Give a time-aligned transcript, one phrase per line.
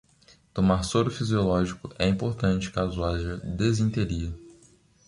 [0.51, 4.33] Tomar soro fisiológico é importante caso haja desinteria